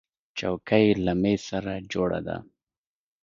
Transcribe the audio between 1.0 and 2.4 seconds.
له مېز سره جوړه ده.